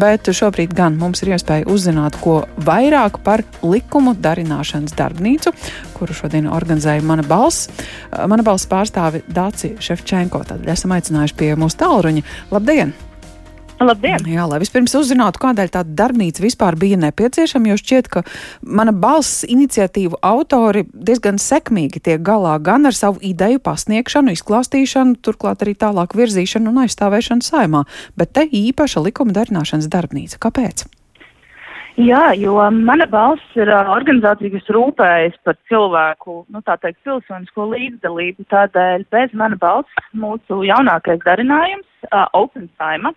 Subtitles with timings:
[0.00, 5.52] Bet šobrīd gan mums ir iespēja uzzināt, ko vairāk par likumu darināšanas darbnīcu,
[5.98, 7.68] kuru šodien organizēja mana balss.
[8.30, 10.44] Mana balss pārstāvi Dāci Šefčenko.
[10.48, 12.26] Tad esam aicinājuši pie mūsu tālruņa.
[12.54, 12.96] Labdien!
[13.80, 14.26] Labdien!
[14.28, 18.22] Jā, lai vispirms uzzinātu, kādēļ tāda darbnīca vispār bija nepieciešama, jo šķiet, ka
[18.60, 25.64] mana balss iniciatīvu autori diezgan sekmīgi tiek galā gan ar savu ideju pasniegšanu, izklāstīšanu, turklāt
[25.64, 27.86] arī tālāk virzīšanu un aizstāvēšanu saimā,
[28.20, 30.36] bet te īpaša likuma darināšanas darbnīca.
[30.44, 30.84] Kāpēc?
[32.00, 38.44] Jā, jo mana balss ir organizācija, kas rūpējas par cilvēku, nu tā teikt, pilsonisko līdzdalību.
[38.52, 43.12] Tādēļ bez mana balss mūsu jaunākais darinājums, uh, Open Time,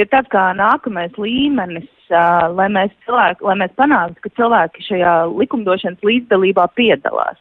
[0.00, 5.14] ir tāds kā nākamais līmenis, uh, lai, mēs cilvēki, lai mēs panāktu, ka cilvēki šajā
[5.34, 7.38] likumdošanas līdzdalībā piedalās.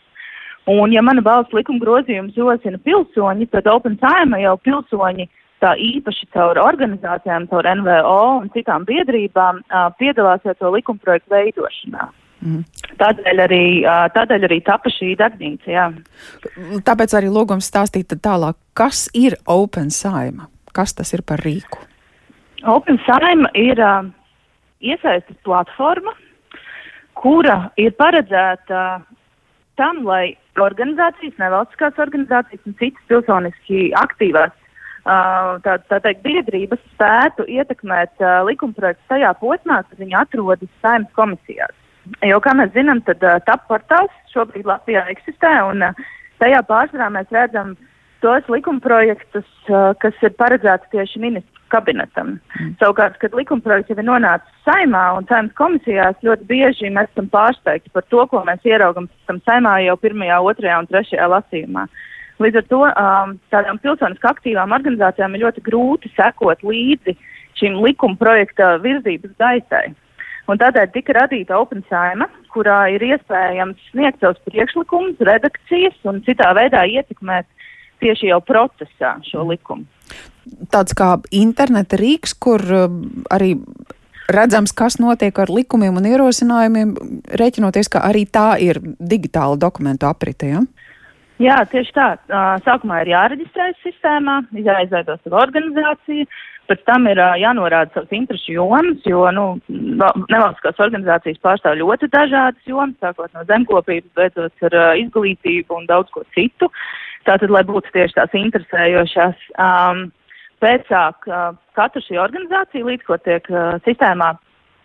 [0.67, 5.29] Un, ja mana balss likuma grozījums rosina pilsoņi, tad Open Time jau pilsoņi
[5.63, 12.09] tā īpaši caur organizācijām, caur NVO un citām biedrībām uh, piedalās jau to likumprojektu veidošanā.
[12.45, 12.61] Mm.
[12.99, 13.63] Tādēļ arī,
[14.13, 15.71] tādēļ arī tapa šī darbnīca.
[15.73, 15.87] Jā.
[16.85, 21.86] Tāpēc arī lūgums stāstīt tālāk, kas ir Open Saima, kas tas ir par rīku?
[22.65, 24.07] Open Saima ir uh,
[24.81, 26.13] iesaistas platforma,
[27.17, 29.01] kura ir paredzēta
[29.77, 37.45] tam, lai organizācijas, nevalstiskās organizācijas un citas pilsoniski aktīvās uh, tā, tā teikt, biedrības spētu
[37.45, 41.75] ietekmēt uh, likumprojektu tajā posmā, kad viņi atrodas saimnes komisijās.
[42.25, 46.01] Jo, kā mēs zinām, tad uh, TAP portāls šobrīd Latvijā eksistē, un uh,
[46.41, 47.75] tajā pārsvarā mēs redzam
[48.25, 52.35] tos likumprojektus, uh, kas ir paredzēti tieši ministru kabinetam.
[52.57, 52.73] Mm.
[52.81, 57.93] Savukārt, kad likumprojekts jau ir nonācis saimā un saimnes komisijās, ļoti bieži mēs esam pārsteigti
[57.93, 61.87] par to, ko mēs ieraugam saimā jau pirmajā, otrajā un trešajā lasījumā.
[62.43, 67.15] Līdz ar to um, tādām pilsoniski aktīvām organizācijām ir ļoti grūti sekot līdzi
[67.57, 69.87] šim likuma projekta virzības gaitai.
[70.47, 76.53] Un tādēļ tika radīta Open Saima, kurā ir iespējams sniegt savus priekšlikumus, redakcijas un citā
[76.55, 77.49] veidā ietekmēt
[78.03, 79.87] tieši jau procesā šo likumu
[80.71, 83.01] tāds kā interneta rīks, kur um,
[83.33, 83.55] arī
[84.31, 86.95] redzams, kas notiek ar likumiem un ierosinājumiem,
[87.39, 90.51] rēķinoties, ka arī tā ir digitāla dokumentu aprite.
[90.51, 90.63] Ja?
[91.41, 92.07] Jā, tieši tā.
[92.65, 96.25] Sākumā ir jāreģistrējas sistēmā, jāizveido savu organizāciju,
[96.69, 102.95] pēc tam ir jānorāda savas interešu jomas, jo nu, nevalstiskās organizācijas pārstāv ļoti dažādas jomas,
[103.03, 106.71] sākot no zemkopības, beidzot ar izglītību un daudz ko citu.
[107.27, 109.47] Tātad, lai būtu tieši tās interesējošās.
[109.59, 110.07] Um,
[110.63, 114.33] pēcāk uh, katra šī organizācija, līdz ko tiek uh, sistēmā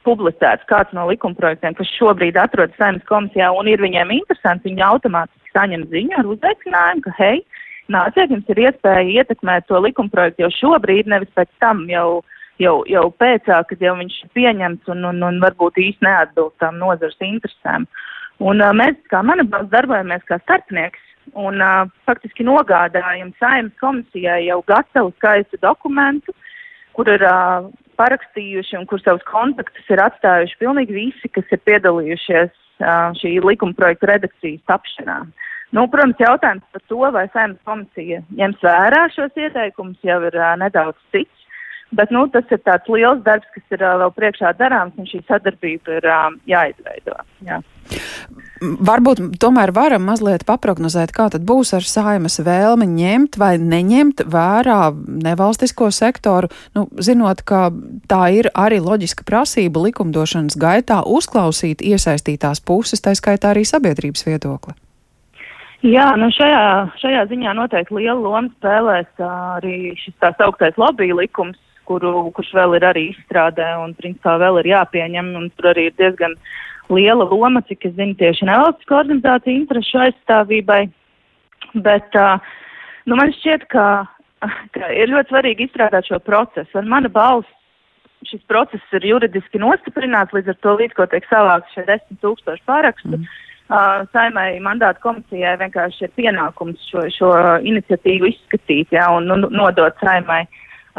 [0.06, 5.54] publicēts kāds no likumprojektiem, kas šobrīd atrodas saimnes komisijā un ir viņiem interesants, viņi automātiski
[5.54, 7.42] saņem ziņu ar uzaicinājumu, ka hei,
[7.90, 12.22] nāciet, jums ir iespēja ietekmēt to likumprojektu jau šobrīd, nevis pēc tam jau,
[12.62, 16.78] jau, jau pēcāk, kad jau viņš ir pieņemts un, un, un varbūt īsti neatbilst tām
[16.82, 17.88] nozars interesēm.
[18.42, 21.02] Un uh, mēs, kā mana balss, darbojamies kā starpnieks
[21.38, 26.34] un uh, faktiski nogādājam saimnes komisijai jau gatavu skaistu dokumentu,
[26.96, 27.68] kur ir uh,
[28.00, 33.76] parakstījuši un kur savus kontaktus ir atstājuši pilnīgi visi, kas ir piedalījušies uh, šī likuma
[33.78, 35.22] projekta redakcijas tapšanā.
[35.72, 40.52] Nu, protams, jautājums par to, vai saimnes komisija ņems vērā šos ieteikumus, jau ir uh,
[40.60, 41.38] nedaudz cits.
[41.92, 45.22] Bet nu, tas ir tāds liels darbs, kas ir uh, vēl priekšā darāms, un šī
[45.28, 47.16] sadarbība ir uh, jāizveido.
[47.44, 47.60] Jā.
[48.62, 54.78] Varbūt tomēr varam mazliet paprognozēt, kā tad būs ar saimas vēlmi ņemt vai neņemt vērā
[55.24, 57.66] nevalstisko sektoru, nu, zinot, ka
[58.12, 64.76] tā ir arī loģiska prasība likumdošanas gaitā uzklausīt iesaistītās puses, tā skaitā arī sabiedrības viedokli.
[65.82, 66.64] Jā, nu šajā,
[67.02, 71.58] šajā ziņā noteikti liela loma spēlēs arī šis tā sauktais lobby likums,
[71.90, 75.96] kuru, kurš vēl ir arī izstrādē un principā vēl ir jāpieņem, un tur arī ir
[75.98, 76.36] diezgan
[76.92, 80.84] liela loma, cik es zinu, tieši nevalstisko organizāciju interešu aizstāvībai.
[81.82, 83.86] Bet nu, man šķiet, ka,
[84.78, 86.78] ka ir ļoti svarīgi izstrādāt šo procesu.
[86.78, 87.50] Un mana balss,
[88.30, 92.70] šis process ir juridiski nostiprināts, līdz ar to līdz ko tiek savākts šie desmit tūkstoši
[92.70, 93.18] pārakstu.
[93.18, 93.40] Mm.
[93.72, 97.30] Uh, saimai mandāta komisijai vienkārši ir pienākums šo, šo
[97.64, 100.42] iniciatīvu izskatīt ja, un, un nodot saimai.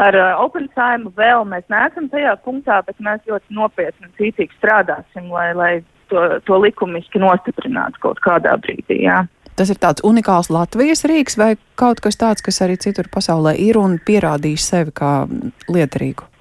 [0.01, 4.57] Ar uh, Open Time vēl mēs neesam tajā punktā, bet mēs ļoti nopietni un cītīgi
[4.57, 5.71] strādāsim, lai, lai
[6.09, 9.03] to, to likumiski nostiprinātu kaut kādā brīdī.
[9.05, 9.21] Jā.
[9.53, 13.77] Tas ir tāds unikāls Latvijas rīks vai kaut kas tāds, kas arī citur pasaulē ir
[13.77, 15.13] un pierādījis sevi kā
[15.69, 16.32] lietarīgu?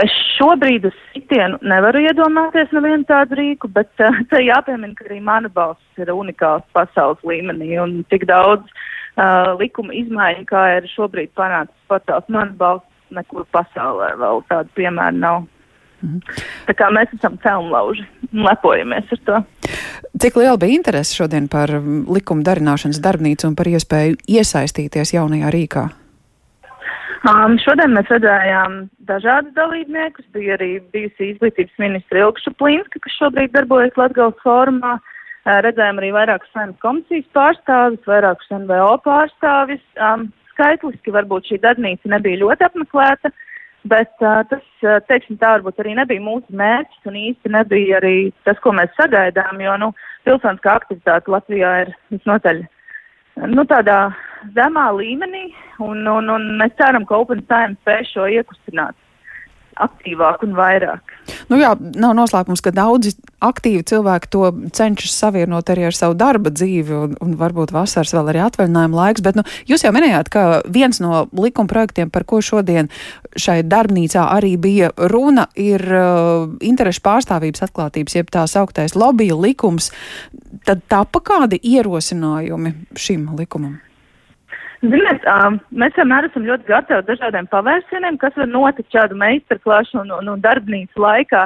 [0.00, 5.50] Es šobrīd uz sitienu nevaru iedomāties nevienu tādu rīku, bet te jāpiemina, ka arī mana
[5.52, 11.76] balss ir unikāls pasaules līmenī un tik daudz uh, likuma izmaiņu, kā ir šobrīd panācis
[11.92, 15.44] portāls man balsts, nekur pasaulē vēl tādu piemēru nav.
[16.02, 16.20] Mhm.
[16.66, 19.42] Tā kā mēs esam celmlauži un lepojamies ar to.
[20.22, 25.90] Cik liela bija interese šodien par likuma darināšanas darbnīcu un par iespēju iesaistīties jaunajā rīkā?
[27.22, 28.72] Um, šodien mēs redzējām
[29.06, 30.26] dažādus dalībniekus.
[30.34, 34.96] Bija arī bijusi izglītības ministra Ilkša Plinska, kas šobrīd darbojas Latgales fórumā.
[34.98, 39.84] Uh, redzējām arī vairākus saimnes komisijas pārstāvis, vairākus NVO pārstāvis.
[40.02, 43.30] Um, skaitliski varbūt šī darbnīca nebija ļoti apmeklēta,
[43.94, 48.16] bet uh, tas, uh, teiksim tā, varbūt arī nebija mūsu mērķis un īsti nebija arī
[48.48, 49.92] tas, ko mēs sagaidām, jo, nu,
[50.26, 52.62] pilsoniskā aktivitāte Latvijā ir visnotaļ
[53.54, 54.00] nu, tādā
[54.56, 55.46] zemā līmenī,
[55.82, 58.98] un, un, un mēs ceram, ka Open Science spēj šo iekustināt
[59.80, 61.12] aktīvāk un vairāk.
[61.50, 66.52] Nu jā, nav noslēpums, ka daudzi aktīvi cilvēki to cenšas savienot arī ar savu darba
[66.52, 70.44] dzīvi, un, un varbūt vasaras vēl arī atvaļinājuma laiks, bet nu, jūs jau minējāt, ka
[70.72, 72.90] viens no likuma projektiem, par ko šodien
[73.38, 79.92] šai darbnīcā arī bija runa, ir uh, interešu pārstāvības atklātības, jeb tā sauktais lobby likums.
[80.66, 83.80] Tad tapa kādi ierosinājumi šim likumam?
[84.82, 90.10] Ziniet, um, mēs vienmēr esam ļoti gatavi dažādiem pavērsieniem, kas var notikt šādu meistarklašu un,
[90.16, 91.44] un, un darbnīcu laikā.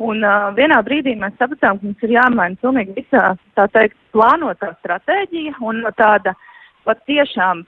[0.00, 4.70] Un uh, vienā brīdī mēs sapratām, ka mums ir jāmaina pilnīgi visā, tā teikt, plānotā
[4.78, 6.32] stratēģija un no tāda
[6.88, 7.66] pat tiešām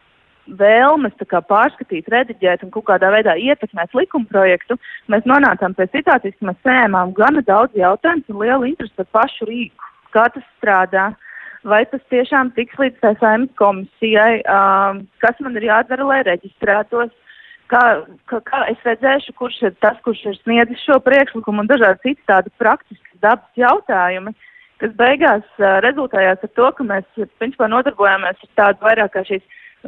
[0.56, 4.78] vēlmes pārskatīt, rediģēt un kaut kādā veidā ietekmēt likumprojektu,
[5.12, 9.50] mēs nonācām pie situācijas, ka mēs saņēmām gana daudz jautājumu un lielu interesi par pašu
[9.50, 11.10] rīku, kā tas strādā.
[11.10, 11.26] Uh,
[11.64, 17.12] vai tas tiešām tiks līdz tā saimnes komisijai, um, kas man ir jādara, lai reģistrētos,
[17.72, 17.82] kā,
[18.30, 22.28] kā, kā es redzēšu, kurš ir tas, kurš ir sniedzis šo priekšlikumu un dažādi citi
[22.30, 24.34] tādi praktiski dabas jautājumi,
[24.80, 29.44] kas beigās uh, rezultējās ar to, ka mēs principā nodarbojāmies ar tādu vairāk kā šīs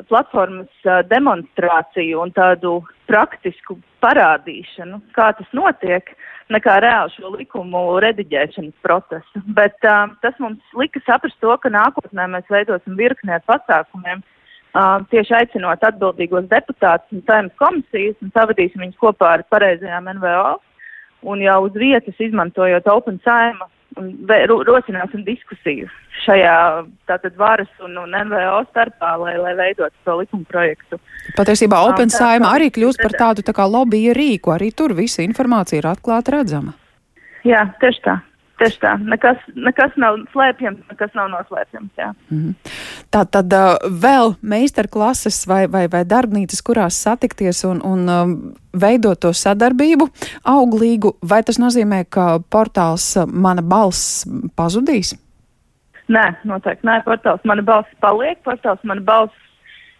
[0.08, 2.80] platformas demonstrāciju un tādu
[3.10, 6.10] praktisku parādīšanu, kā tas notiek,
[6.52, 9.42] nekā reāli šo likumu rediģēšanas procesu.
[9.56, 14.22] Bet uh, tas mums lika saprast to, ka nākotnē mēs veidosim virkni ar pasākumiem,
[14.74, 20.58] uh, tieši aicinot atbildīgos deputātus un saimnes komisijas un savadīsim viņus kopā ar pareizajām NVO
[21.22, 23.68] un jau uz vietas izmantojot Open Saima
[24.66, 25.88] rosināsim diskusiju
[26.24, 26.56] šajā
[27.10, 30.98] tātad varas un, un NVO starpā, lai, lai veidotu to likuma projektu.
[31.36, 35.24] Patiesībā Open um, Saima arī kļūst par tādu tā kā lobby rīku, arī tur visa
[35.24, 36.76] informācija ir atklāta redzama.
[37.46, 38.20] Jā, tieši tā.
[38.62, 41.90] Tieši tā, nekas, nekas nav slēpjams, nekas nav noslēpjams.
[42.30, 42.74] Mm -hmm.
[43.10, 43.74] Tā tad uh,
[44.04, 48.36] vēl meistarklases vai, vai, vai darbnīcas, kurās satikties un, un um,
[48.72, 50.06] veidot to sadarbību
[50.44, 54.22] auglīgu, vai tas nozīmē, ka portāls Mana balss
[54.56, 55.16] pazudīs?
[56.08, 59.34] Nē, noteikti nē, portāls Mana balss paliek, portāls Mana balss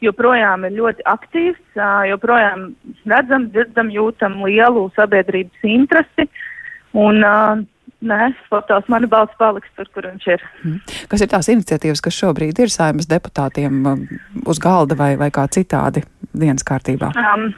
[0.01, 2.75] joprojām ir ļoti aktīvs, joprojām
[3.07, 6.31] redzam, dzirdam, jūtam lielu sabiedrības interesi.
[6.93, 7.67] Un, uh,
[8.03, 10.45] Nē, portāls mana balss paliks tur, kur viņš ir.
[10.63, 10.79] Hmm.
[11.11, 14.01] Kas ir tās iniciatīvas, kas šobrīd ir saimas deputātiem um,
[14.51, 16.03] uz galda vai, vai kā citādi
[16.35, 17.13] dienas kārtībā?
[17.15, 17.53] Um,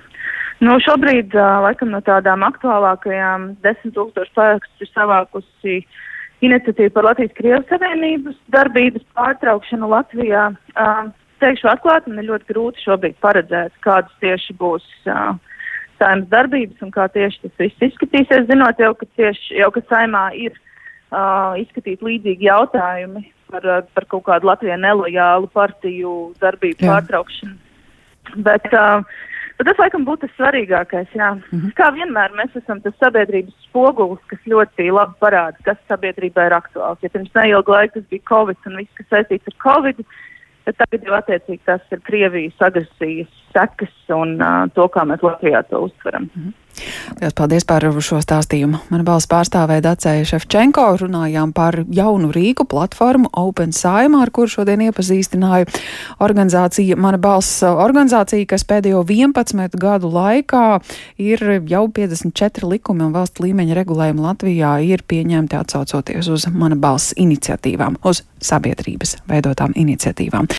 [0.60, 5.80] nu, šobrīd, uh, laikam, no tādām aktuālākajām desmit tūkstošu parakstus ir savākusi
[6.44, 10.50] iniciatīva par Latvijas-Krievijas Savienības darbības pārtraukšanu Latvijā.
[10.76, 11.06] Uh,
[11.40, 14.84] teikšu atklāti, man ir ļoti grūti šobrīd paredzēt, kādas tieši būs.
[15.08, 15.38] Uh,
[16.04, 20.24] saimnes darbības un kā tieši tas viss izskatīsies, zinot jau, ka, tieši, jau, ka saimā
[20.36, 26.90] ir uh, izskatīti līdzīgi jautājumi par, par kaut kādu Latvijai nelojālu partiju darbību jā.
[26.90, 27.56] pārtraukšanu.
[28.44, 29.04] Bet, uh,
[29.58, 31.10] bet tas, laikam, būtu tas svarīgākais.
[31.14, 31.34] Jā.
[31.36, 31.72] Mm -hmm.
[31.78, 37.02] Kā vienmēr mēs esam tas sabiedrības spogulis, kas ļoti labi parāda, kas sabiedrībā ir aktuāls.
[37.02, 40.04] Ja pirms neilga laika tas bija Covid un viss, kas saistīts ar Covid,
[40.66, 45.62] bet tagad jau attiecīgi tas ir Krievijas agresijas sekas un uh, to, kā mēs Latvijā
[45.70, 46.30] to uztveram.
[46.34, 46.60] Mm -hmm.
[47.20, 48.80] Lielas paldies par šo stāstījumu.
[48.90, 50.86] Mana balss pārstāvēja Dacēja Šefčenko.
[51.04, 55.68] Runājām par jaunu rīku platformu Open Saima, ar kuru šodien iepazīstināju
[56.24, 56.96] organizācija.
[56.96, 60.80] Mana balss organizācija, kas pēdējo 11 gadu laikā
[61.22, 67.14] ir jau 54 likumi un valsts līmeņa regulējumi Latvijā ir pieņemti atsaucoties uz mana balss
[67.16, 70.50] iniciatīvām, uz sabiedrības veidotām iniciatīvām.